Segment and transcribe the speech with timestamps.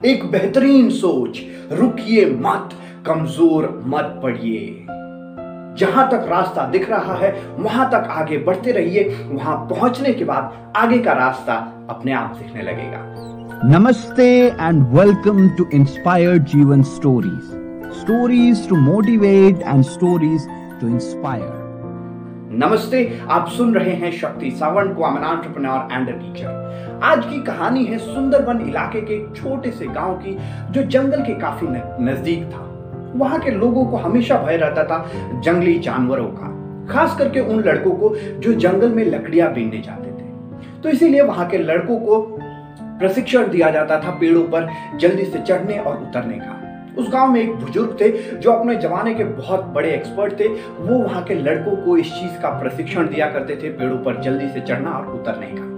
[0.00, 1.38] एक बेहतरीन सोच,
[1.72, 2.70] रुकिए मत,
[3.06, 4.86] कमज़ोर मत पड़िए।
[5.78, 10.72] जहाँ तक रास्ता दिख रहा है, वहाँ तक आगे बढ़ते रहिए। वहाँ पहुँचने के बाद
[10.76, 11.54] आगे का रास्ता
[11.90, 12.98] अपने आप दिखने लगेगा।
[13.68, 20.48] नमस्ते and welcome to inspire Jeevan stories stories to motivate and stories
[20.80, 21.69] to inspire
[22.52, 27.98] नमस्ते, आप सुन रहे हैं शक्ति सावंत को एंटरप्रेन्योर एंड टीचर आज की कहानी है
[27.98, 30.36] सुंदरबन इलाके के छोटे से गाँव की,
[30.70, 31.66] जो जंगल के काफ़ी
[32.04, 32.64] नज़दीक था।
[33.16, 36.48] वहाँ के लोगों को हमेशा भय रहता था जंगली जानवरों का,
[36.92, 41.48] खास करके उन लड़कों को जो जंगल में लकड़ियाँ बीनने जाते थे। तो इसीलिए वहाँ
[41.48, 42.20] के लड़कों को
[42.98, 47.40] प्रशिक्षण दिया जाता था पेड़ों पर जल्दी से चढ़ने और उतरने का। उस गाँव में
[47.40, 51.76] एक बुज़ुर्ग थे जो अपने जमाने के बहुत बड़े एक्सपर्ट थे। वो वहाँ के लड़कों
[51.76, 55.50] को इस चीज़ का प्रशिक्षण दिया करते थे, पेड़ों पर जल्दी से चढ़ना और उतरने
[55.50, 55.68] का।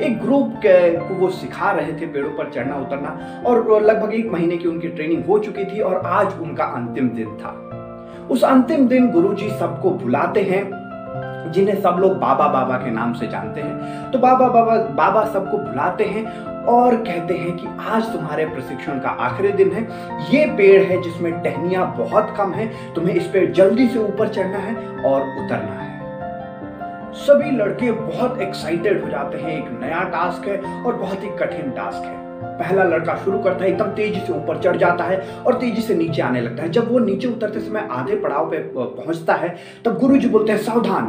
[0.00, 4.56] एक ग्रुप को वो सिखा रहे थे पेड़ों पर चढ़ना, उतरना और लगभग एक महीने
[4.56, 7.56] की उनकी ट्रेनिंग हो चुकी थी और आज उनका अंतिम दिन था।
[8.30, 10.62] उस अंतिम दिन गुरुजी सबको बुलाते हैं,
[11.52, 15.58] जिन्हें सब लोग बाबा बाबा के नाम से जानते हैं। तो बाबा बाबा बाबा सबको
[15.58, 16.24] बुलाते हैं
[16.68, 19.82] और कहते हैं कि आज तुम्हारे प्रशिक्षण का आखिरी दिन है।
[20.32, 24.58] ये पेड़ है जिसमें टहनिया बहुत कम है। तुम्हें इस पेड़ जल्दी से ऊपर चढ़ना
[24.58, 25.88] है और उतरना है।
[27.16, 31.70] सभी लड़के बहुत एक्साइटेड हो जाते हैं। एक नया टास्क है और बहुत ही कठिन
[31.70, 32.18] टास्क है।
[32.58, 35.94] पहला लड़का शुरू करता है, एकदम तेज़ी से ऊपर चढ़ जाता है और तेज़ी से
[35.94, 39.98] नीचे आने लगता है। जब वो नीचे उतरते समय आधे पड़ाव पे पहुँचता है, तब
[39.98, 41.06] गुरु जी बोलते हैं, सावधान,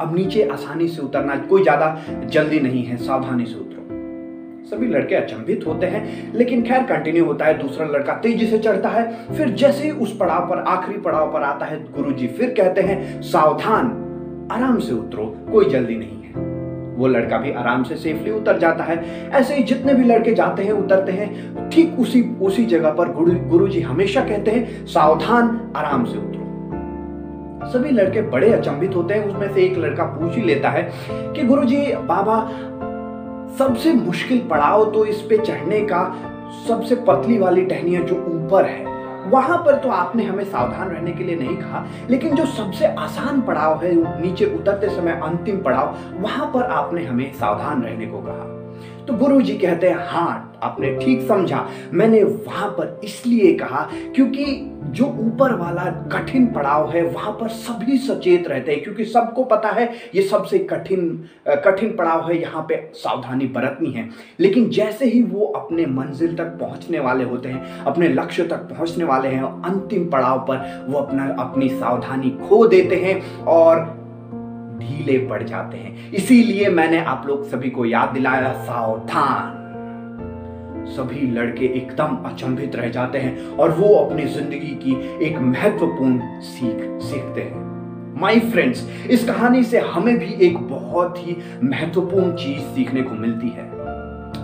[0.00, 3.85] अब नीचे आसानी से उतरना कोई ज़्यादा जल्दी नहीं है। सावधानी से उतरो।
[4.66, 8.88] सभी लड़के अचंभित होते हैं, लेकिन खैर कंटिन्यू होता है, दूसरा लड़का तेज़ी से चढ़ता
[8.88, 12.80] है, फिर जैसे ही उस पड़ाव पर, आखिरी पड़ाव पर आता है, गुरुजी फिर कहते
[12.80, 14.02] हैं, सावधान,
[14.52, 16.26] आराम से उतरो, कोई जल्दी नहीं है।
[16.96, 20.62] वो लड़का भी आराम से सेफली उतर जाता है। ऐसे ही जितने भी लड़के जाते
[20.62, 26.04] हैं, उतरते हैं, ठीक उसी उसी जगह पर गुरु, गुरुजी हमेशा कहते हैं, सावधान, आराम
[26.04, 26.36] से उतरो।
[27.66, 31.42] सभी लड़के बड़े अचंभित होते हैं, उसमें से एक लड़का पूछ ही लेता है कि,
[31.42, 32.50] गुरुजी, बाबा
[33.58, 36.02] सबसे मुश्किल पड़ाव तो इस पे चढ़ने का,
[36.68, 38.84] सबसे पतली वाली टहनिया जो ऊपर है,
[39.30, 43.40] वहाँ पर तो आपने हमें सावधान रहने के लिए नहीं कहा, लेकिन जो सबसे आसान
[43.40, 48.55] पड़ाव है, नीचे उतरते समय अंतिम पड़ाव, वहाँ पर आपने हमें सावधान रहने को कहा।
[49.06, 53.82] तो गुरु जी कहते हैं हाँ आपने ठीक समझा। मैंने वहाँ पर इसलिए कहा
[54.14, 54.44] क्योंकि
[54.88, 59.70] जो ऊपर वाला कठिन पड़ाव है, वहाँ पर सभी सचेत रहते हैं क्योंकि सबको पता
[59.70, 61.08] है ये सबसे कठिन
[61.48, 64.08] कठिन पड़ाव है। यहाँ पे सावधानी बरतनी है।
[64.40, 69.04] लेकिन जैसे ही वो अपने मंजिल तक पहुँचने वाले होते हैं, अपने लक्ष्य तक पहुँचने
[69.04, 74.04] वाले हैं, अंतिम पड़ाव पर वो अपना, अपनी सावधानी खो देते हैं और
[74.78, 79.54] ढीले पड़ जाते हैं। इसीलिए मैंने आप लोग सभी को याद दिलाया, सावधान।
[80.86, 87.00] सभी लड़के एकदम अचंभित रह जाते हैं और वो अपनी ज़िंदगी की एक महत्वपूर्ण सीख
[87.02, 87.64] सीखते हैं।
[88.20, 93.48] माई फ्रेंड्स इस कहानी से हमें भी एक बहुत ही महत्वपूर्ण चीज़ सीखने को मिलती
[93.48, 93.64] है।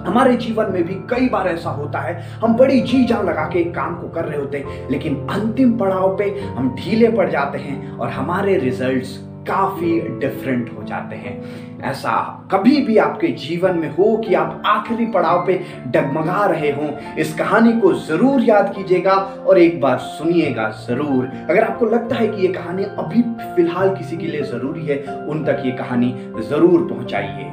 [0.06, 3.64] हमारे जीवन में भी कई बार ऐसा होता है, हम बड़ी जी जान लगा के
[3.64, 6.24] काम को कर रहे होते हैं, लेकिन अंतिम पड़ाव पे
[6.56, 12.12] हम ढीले पड़ जाते हैं और हमारे रिजल्ट्स काफ़ी डिफरेंट हो जाते हैं। ऐसा
[12.52, 15.54] कभी भी आपके जीवन में हो कि आप आखिरी पड़ाव पे
[15.86, 21.64] डगमगा रहे हो, इस कहानी को ज़रूर याद कीजिएगा और एक बार सुनिएगा ज़रूर। अगर
[21.64, 23.22] आपको लगता है कि ये कहानी अभी
[23.54, 27.50] फ़िलहाल किसी के लिए ज़रूरी है, उन तक ये कहानी ज़रूर पहुंचाइए।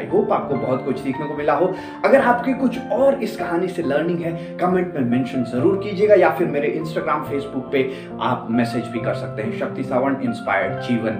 [0.00, 1.72] आई होप आपको बहुत कुछ सीखने को मिला हो।
[2.04, 6.30] अगर आपके कुछ और इस कहानी से लर्निंग है कमेंट में मेंशन ज़रूर कीजिएगा या
[6.30, 7.90] फिर मेरे इंस्टाग्राम फेसबुक पे
[8.22, 11.16] आप मैसेज भी कर सकते हैं। Shakti Sawant inspired Jeevan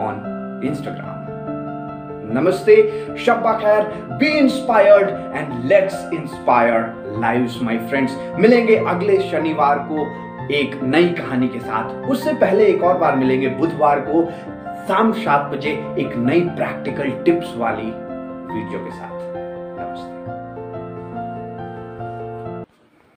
[0.00, 1.18] on Instagram
[2.32, 2.74] नमस्ते,
[3.18, 3.84] शब्बा खैर
[4.18, 10.04] be inspired and let's inspire lives my friends मिलेंगे अगले शनिवार को
[10.54, 14.24] एक नई कहानी के साथ। उससे पहले एक और बार मिलेंगे बुधवार को
[14.88, 17.92] शाम सात बजे एक नई प्रैक्टिकल टिप्स वाली
[18.52, 19.19] वीडियो के साथ